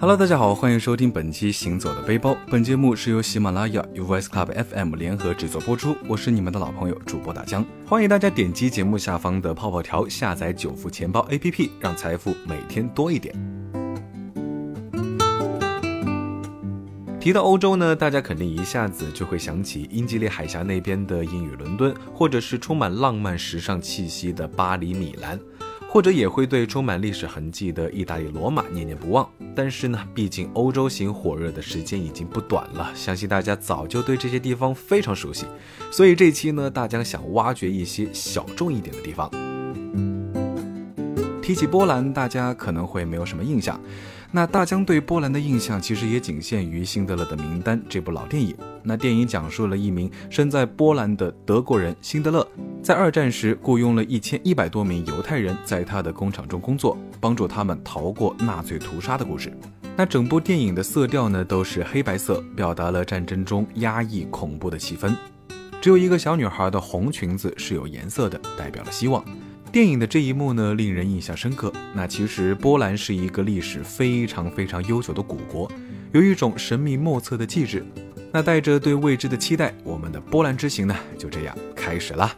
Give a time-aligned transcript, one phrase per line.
[0.00, 2.32] Hello，大家好，欢迎收听本期《行走的背包》。
[2.50, 5.94] 本节目是由喜马拉雅与 Voice Club FM 联合制作播出。
[6.08, 13.34] 我是你们的老朋友主播大江，欢迎大家点击节目下方的泡泡条，下载九富钱包 APP，让财富每天多一点。
[17.20, 25.38] 提到欧洲呢，大家肯定一下子就会想起英吉利海峡那边的英语伦敦，或者是充满浪漫时尚气息的巴黎、米兰。
[25.92, 35.46] 或者也会对充满历史痕迹的意大利罗马念念不忘，但是呢，毕竟欧洲行火热的时间已经不短了，相信大家早就对这些地方非常熟悉，
[35.90, 39.28] 所以这期呢，大家想挖掘一些小众一点的地方。
[41.50, 43.80] 提起波兰，大家可能会没有什么印象。
[44.30, 48.54] 那大江对波兰的印象其实也仅限于《辛德勒的名单》这部老电影。
[48.84, 52.46] 那电影讲述了一名身在波兰的德国人辛德勒，
[52.80, 59.52] 在二战时雇佣了一千一百多名犹太人在他的工厂中工作，帮助他们逃过纳粹屠杀的故事。
[59.96, 65.12] 那整部电影的色调呢都是黑白色，表达了战争中压抑恐怖的气氛。
[65.80, 69.24] 只有一个小女孩的红裙子是有颜色的，代表了希望。
[69.72, 71.72] 电影的这一幕呢，令人印象深刻。
[71.94, 75.70] 那其实波兰是一个历史非常非常悠久的古国，
[76.12, 77.84] 有一种神秘莫测的气质。
[78.32, 82.36] 那带着对未知的期待，我们的波兰之行呢，就这样开始啦。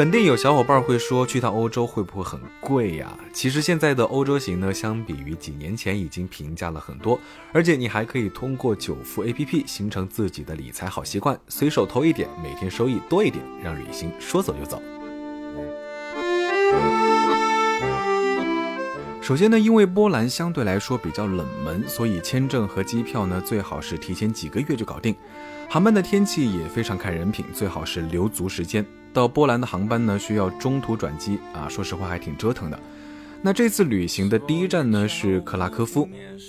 [0.00, 3.14] 肯定有小伙伴会说，去趟欧洲会不会很贵呀？
[3.34, 7.20] 其实现在的欧洲行呢，相比于几年前已经平价了很多，
[7.52, 14.80] 而且你还可以通过九富 APP 形成自己的理财好习惯，随手投一点，每天收益多一点，让旅行说走就走。
[19.20, 25.14] 首先呢，因为波兰相对来说比较冷门，所以签证和机票呢最好是提前几个月就搞定。
[25.68, 28.82] 航班的天气也非常看人品，最好是留足时间。
[29.12, 32.78] 到波兰的航班呢需要中途转机啊，说实话还挺折腾的。
[33.42, 36.06] 那这次旅行的第一站呢是克拉科夫。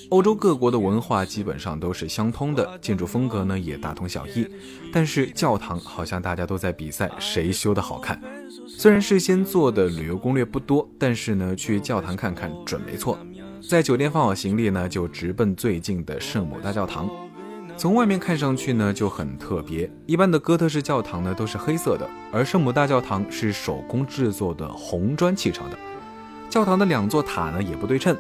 [0.10, 4.46] 欧洲各国的文化基本上都是相通的，建筑风格呢也大同小异，
[4.92, 8.22] 但是教堂好像大家都在比赛谁修的好看。
[8.68, 13.18] 虽然事先做的旅游攻略不多，但是呢，去教堂看看准没错。
[13.70, 17.10] 在酒店放好行李呢，就直奔最近的圣母大教堂。
[17.78, 19.90] 从外面看上去呢，就很特别。
[20.06, 25.78] 一般的哥特式教堂呢都是黑色的，而圣母大教堂是手工制作的红砖砌成的。
[26.50, 28.16] 教堂的两座塔呢也不对称，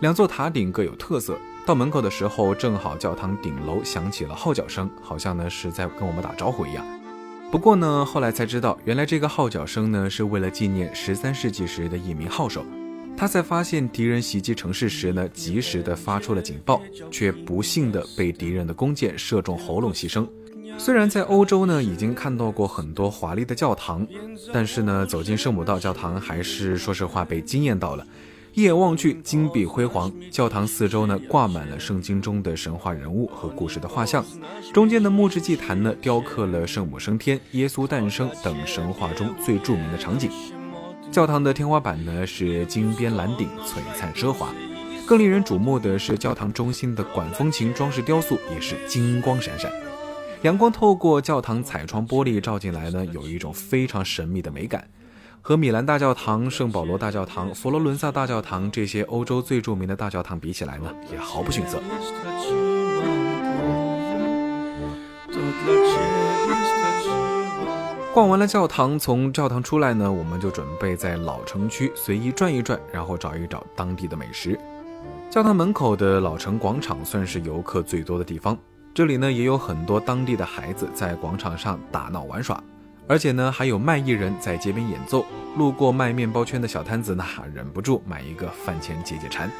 [0.00, 1.38] 两座塔顶各有特色。
[1.64, 6.84] 到门口的时候，正好教堂顶楼响起了号角声，好像呢是在跟我们打招呼一样。
[7.50, 12.64] 不过呢，后来才知道，原来这个号角声呢，是为了纪念十三世纪时的一名号手。
[13.16, 20.28] 他在发现敌人袭击城市时呢，及时的发出了警报，却不幸的被敌人的弓箭射中喉咙牺牲。
[20.78, 24.06] 虽然在欧洲呢，已经看到过很多华丽的教堂，
[24.52, 28.06] 但是呢，走进圣母道教堂，还是说实话被惊艳到了。
[28.52, 30.12] 一眼望去，金碧辉煌。
[30.30, 34.24] 教堂四周呢，挂满了圣经中的神话人物和故事的画像。
[34.72, 40.30] 中间的木质祭坛呢，雕刻了圣母升天、耶稣诞生等神话中最著名的场景。
[41.10, 44.48] 教堂的天花板呢，是金边蓝顶，璀璨奢华。
[45.06, 49.72] 更令人瞩目的是，教堂中心的管风琴装饰雕塑也是金光闪闪。
[50.42, 54.86] 阳光透过教堂彩窗玻璃照进来呢，有一种非常神秘的美感。
[55.40, 61.80] 和米兰大教堂、圣保罗大教堂、佛罗伦萨大教堂这些欧洲最著名的大教堂比起来呢，也毫不逊色。
[68.16, 74.58] 逛完了教堂，从教堂出来呢，我们就准备在老城区随意转一转，然后找一找当地的美食。
[75.28, 78.56] 教堂门口的老城广场算是游客最多的地方，
[78.94, 82.58] 这里呢也有很多当地的孩子在广场上打闹玩耍。
[83.06, 85.22] 而且呢，还有卖艺人在街边演奏，
[85.58, 87.22] 路过卖面包圈的小摊子呢，
[87.52, 89.50] 忍不住买一个饭钱解解馋。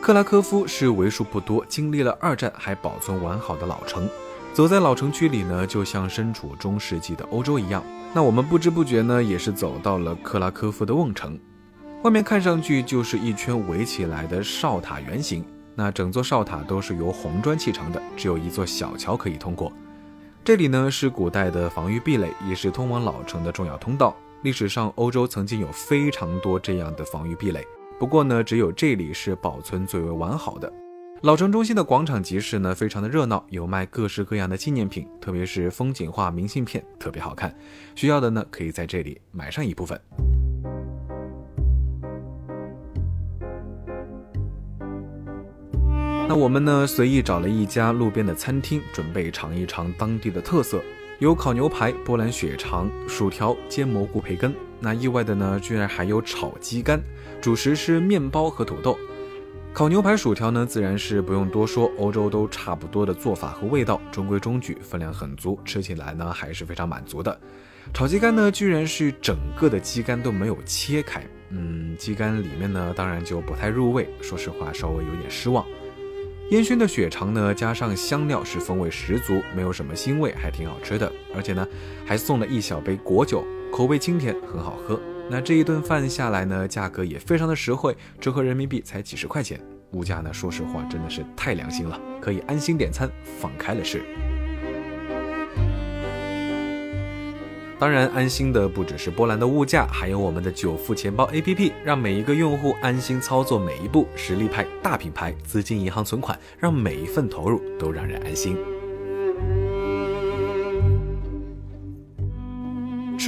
[0.00, 4.08] 克拉科夫是为数不多经历了二战还保存完好的老城，
[4.58, 7.80] 走在老城区里呢，就像身处中世纪的欧洲一样。
[8.12, 11.38] 那我们不知不觉呢，也是走到了克拉科夫的瓮城，
[12.02, 15.44] 外面看上去就是一圈围起来的哨塔圆形，
[15.76, 19.72] 那整座哨塔都是由红砖砌成的，只有一座小桥可以通过。
[20.42, 24.12] 这里呢是古代的防御壁垒，也是通往老城的重要通道。
[24.42, 27.64] 历史上，欧洲曾经有非常多这样的防御壁垒，
[27.96, 30.72] 不过呢，只有这里是保存最为完好的。
[31.22, 37.52] 老城中心的广场集市呢，非常的热闹，有卖各式各样的纪念品，特别是风景画明信片，特别好看。
[37.96, 40.00] 需要的呢，可以在这里买上一部分。
[46.28, 50.80] 那我们呢，随意找了一家路边的餐厅，准备尝一尝当地的特色，
[51.18, 54.54] 有烤牛排、波兰血肠、薯条、煎蘑菇、培根。
[54.78, 57.02] 那意外的呢，居然还有炒鸡肝，
[57.40, 58.96] 主食是面包和土豆。
[59.74, 67.38] 烤牛排、薯条呢，自然是不用多说，欧洲都差不多的做法和味道，中规中矩，分量很足，吃起来呢还是非常满足的。
[67.94, 75.64] 炒鸡肝呢，居然是整个的鸡肝都没有切开，嗯，鸡肝里面呢，当然就不太入味，说实话稍微有点失望。
[76.50, 81.66] 烟熏的血肠呢，加上香料是风味十足，没有什么腥味，还挺好吃的，而且呢
[82.04, 85.00] 还送了一小杯果酒，口味清甜，很好喝。
[85.30, 89.60] 那这一顿饭下来呢，价格也非常的实惠，折合人民币才几十块钱，
[89.92, 94.02] 物价呢，说实话真的是太良心了，可以安心点餐，放开了吃。
[97.78, 104.08] 当然，安心的不只是波兰的物价，还有我们的久付钱包 APP，让每一个用户安心操作每一步。
[104.16, 108.56] 实力派大品牌，资金银行存款，让每一份投入都让人安心。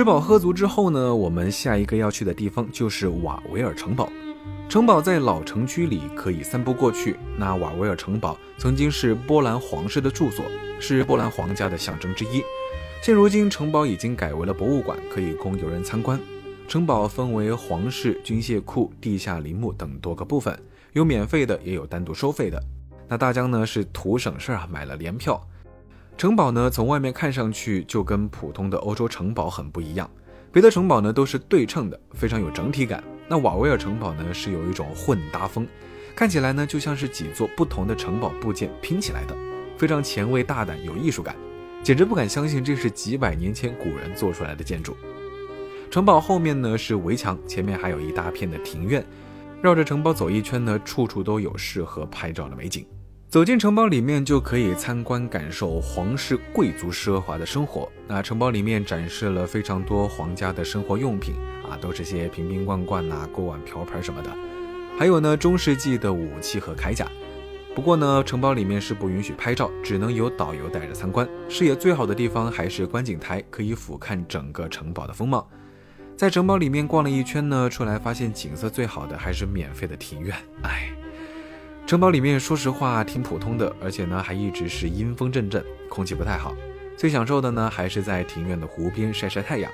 [0.01, 4.11] 吃饱喝足之后呢，我们下一个要去的地方就是瓦维尔城堡。
[4.67, 7.17] 城堡在老城区里可以散步过去。
[7.37, 10.43] 那瓦维尔城堡曾经是波兰皇室的住所，
[10.81, 12.43] 是波兰皇家的象征之一。
[13.03, 16.19] 现如今，城堡已经改为了博物馆，可以供游人参观。
[16.67, 20.59] 城堡分为皇室军械库、地下陵墓等多个部分，
[20.95, 22.59] 有免费的，也有单独收费的。
[23.07, 25.47] 那大江呢是图省事啊，买了联票。
[26.21, 30.11] 城堡呢从外面看上去就跟普通的欧洲城堡很不一样，
[30.53, 33.03] 别的城堡呢都是对称的，非常有整体感。
[33.27, 35.67] 那瓦维尔城堡呢是有一种混搭风，
[36.15, 39.35] 看起来呢就像是几座不同的城堡部件拼起来的，
[39.79, 41.35] 非常前卫大胆，有艺术感。
[41.83, 44.95] 简直不敢相信，这是几百年前古人做出来的建筑。
[45.91, 49.03] 城堡后面呢是围墙，前面还有一大片的庭院。
[49.63, 52.87] 绕着城堡走一圈呢，处处都有适合拍照的美景。
[53.31, 57.89] 走进城堡里面，就可以参观感受皇室贵族奢华的生活。
[58.09, 64.31] 那城堡里面展示了非常多皇家的生活用品啊，都是些瓶瓶罐罐呐、锅碗瓢盆什么的。
[64.99, 67.07] 还有呢，中世纪的武器和铠甲。
[67.73, 71.29] 不过呢，城堡里面是不允许拍照，只能由导游带着参观。
[71.49, 75.49] 视野最好的地方还是观景台，可以俯瞰整个城堡的风貌。
[76.17, 80.37] 在城堡里面逛了一圈呢，出来发现景色最好的还是免费的庭院。
[80.65, 80.91] 哎，
[81.87, 86.55] 城堡里面说实话挺普通的，而且呢还一直是阴风阵阵，空气不太好。
[86.97, 89.71] 最享受的呢还是在庭院的湖边晒晒太阳。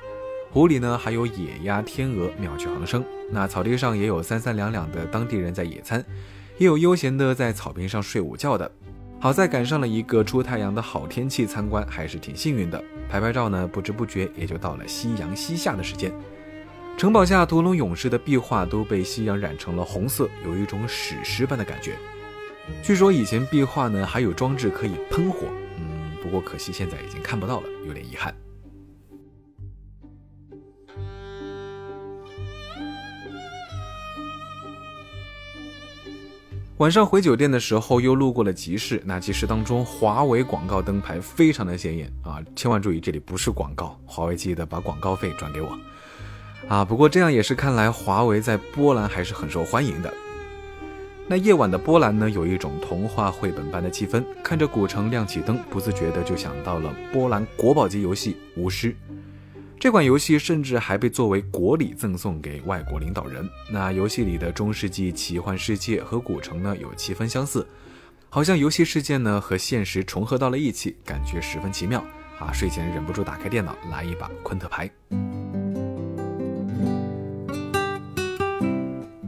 [0.51, 6.03] 湖里呢还有野鸭、天鹅妙趣横生，那草地上也有三三两两的当地人在野餐。
[6.57, 8.71] 也有悠闲的在草坪上睡午觉的，
[9.21, 12.83] 好在赶上了一个出太阳的好天气，参观还是挺幸运的。
[13.11, 16.11] 拍拍照呢，不知不觉也就到了夕阳西下的时间。
[16.97, 21.95] 城堡下屠龙勇士的壁画都被夕阳染成了红色，有一种史诗般的感觉。
[22.83, 25.47] 据说以前壁画呢还有装置可以喷火，
[25.79, 28.35] 嗯，不过可惜现在已经看不到了，有点遗憾。
[36.79, 39.03] 晚上回酒店的时候，又路过了集市。
[39.05, 42.43] 那集市当中，华为广告灯牌非常的显眼啊！
[42.55, 45.79] 千万注意，这里不是广告，华为记得把广告费转给我
[46.69, 46.85] 啊！
[46.85, 50.13] 不过这样也是看来，华为在波兰还是很受欢迎的。
[51.29, 58.93] 那夜晚的波兰呢，有一种童话绘本般的气氛，看着古城亮起灯，不自觉的就想到了波兰国宝级游戏《巫师》。
[59.79, 63.49] 这款游戏甚至还被作为国礼赠送给外国领导人。
[63.71, 67.67] 那游戏里的中世纪奇幻世界和古城呢有七分相似，
[68.29, 72.03] 好像游戏世界呢和现实重合到了一起，感觉十分奇妙
[72.39, 72.51] 啊！
[72.53, 74.91] 睡前忍不住打开电脑来一把昆特牌。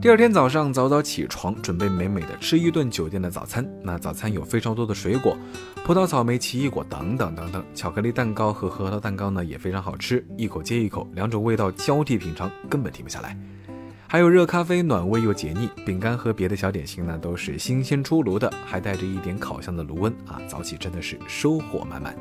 [0.01, 3.69] 第二天早上早早起床，准备美美的吃一顿酒店的早餐。
[3.83, 5.37] 那早餐有非常多的水果，
[5.85, 7.65] 葡萄、草莓、奇异果等等等等。
[7.75, 13.37] 巧克力蛋糕和核桃蛋糕呢也非常好吃，一口接一口，两种味道交替品尝，根本停不下来。
[14.07, 15.69] 还有热咖啡，暖胃又解腻。
[15.85, 20.41] 饼干和别的小点心呢都是新鲜出炉的，还带着一点烤箱的炉温啊！
[20.47, 22.17] 早起真的是收获满满。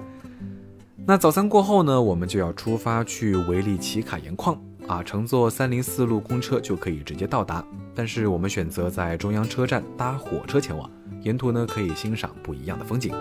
[1.06, 4.60] 那早餐过后呢，我们就要出发去维利奇卡盐矿。
[4.88, 7.64] 啊，乘坐三零四路公车就可以直接到达，
[7.94, 10.90] 但是我们选择在中央车站搭火车前往，
[11.22, 13.14] 沿途呢可以欣赏不一样的风景。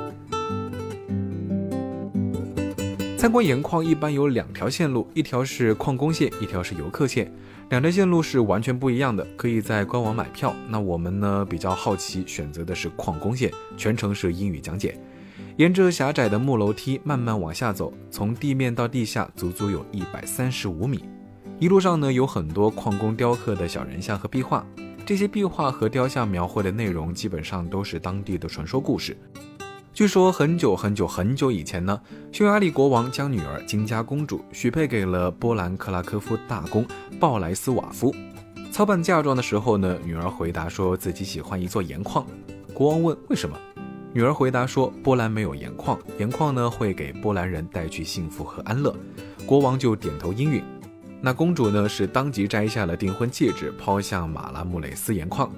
[3.19, 7.33] 参观盐矿一般有两条线路，一条是矿工线，一条是游客线，
[7.71, 10.55] 两条线路是完全不一样的，可以在官网买票。
[10.69, 14.97] 那我们呢比较好奇，选择的是矿工线，全程是英语讲解，
[15.57, 21.03] 沿着狭窄的木楼梯慢慢往下走，从地面到地下足足有一百三十五米。
[21.59, 24.63] 一路上呢，有很多矿工雕刻的小人像和壁画。
[25.07, 29.17] 这些壁画和雕像描绘的内容基本上都是当地的传说故事。
[29.95, 31.99] 据说很久很久很久以前呢，
[32.31, 36.85] 匈牙利国王将女儿金家公主许配给了波兰克拉科夫大公
[37.19, 38.15] 鲍莱斯瓦夫。
[38.71, 42.27] 操办嫁妆的时候呢，女儿回答说自己喜欢一座盐矿。
[42.75, 43.57] 国王问为什么，
[44.13, 48.95] 女儿回答说波兰没有盐矿，盐矿呢会给波兰人带去幸福和安乐。
[49.47, 50.63] 国王就点头应允。
[51.21, 55.51] 那公主呢是当即摘下了订婚戒指，抛向马拉穆雷斯盐矿。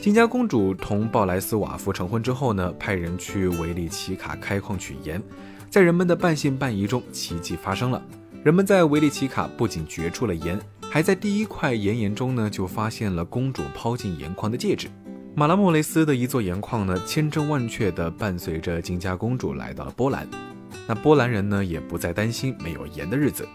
[0.00, 5.20] 金家公主同鲍莱斯瓦夫成婚之后呢，派人去维利奇卡开矿取盐。
[5.68, 8.00] 在人们的半信半疑中，奇迹发生了。
[8.44, 14.88] 人们在维利奇卡不仅掘出了盐，还在第一块岩盐中呢，就发现了公主抛进盐矿的戒指。
[15.34, 20.28] 马拉莫雷斯的一座盐矿呢，千真万确地伴随着金家公主来到了波兰。
[20.86, 23.46] 那波兰人呢，也不再担心没有盐的日子。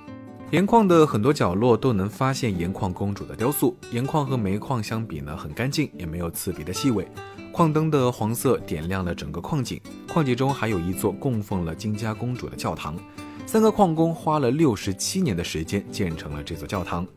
[0.51, 3.73] 盐矿的很多角落都能发现盐矿公主的雕塑。
[3.91, 7.07] 盐矿和煤矿相比呢，很干净，也没有刺鼻的气味。
[7.53, 9.79] 矿灯的黄色点亮了整个矿井。
[10.11, 12.97] 矿井中还有一座供奉了金家公主的教堂。
[13.45, 17.07] 三个矿工花了六十七年的时间建成了这座教堂。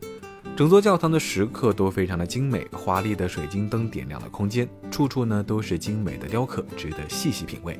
[0.55, 7.77] 整座教堂的石刻都非常的精美，华丽的水晶灯点亮了空间，处处呢都是精美的雕刻，值得细细品味。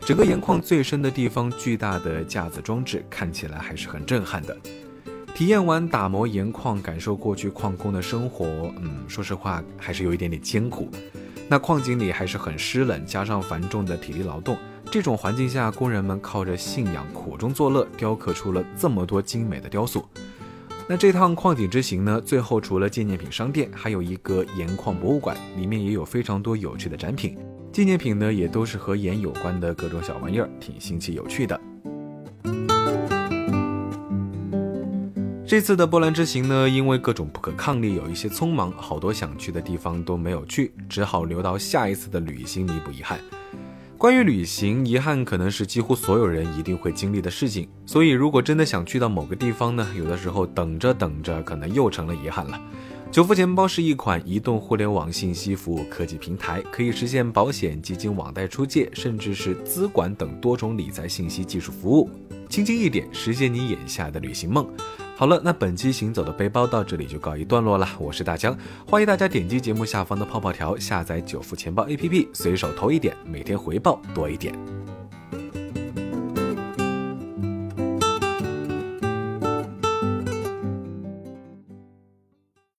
[0.00, 4.56] 整个盐矿最深的地方，巨大的架子装置看起来还是很震撼的。
[5.34, 8.44] 体验完打磨盐矿，感受过去矿工的生活，
[8.80, 10.90] 嗯，说实话还是有一点点艰苦。
[11.48, 14.56] 那矿井里还是很湿冷，加上繁重的体力劳动，
[14.90, 20.06] 这种环境下，工人们靠着信仰苦中作乐，雕刻出了这么多精美的雕塑。
[20.86, 27.38] 那这趟矿井之行呢，最后除了纪念品商店，还有一个盐矿博物馆，里面也有非常多有趣的展品。
[27.72, 31.58] 纪念品呢，也都是和盐有关的各种小玩意儿，挺新奇有趣的。
[35.50, 43.18] 这次的波兰之行呢，因为各种不可抗力，有一些匆忙，好多想去的地方都没有去，只好留到下一次的旅行弥补遗憾。
[43.98, 52.56] 关于旅行，遗憾可能是几乎所有人一定会经历的事情，所以如果真的想去到某个地方呢，有的时候等着等着，可能又成了遗憾了。
[53.10, 62.08] 九福钱包是一款移动互联网信息服务科技平台，可以实现保险、基金、网贷出借，甚至是资管等多种理财信息技术服务，
[62.48, 64.64] 轻轻一点实现你眼下的旅行梦。
[65.20, 67.86] 好了，那本期行走的背包到这里就告一段落了。
[67.98, 74.79] 我是大江，欢迎大家点击节目下方的泡泡条，下载九福钱包 APP，随手投一点，每天回报多一点。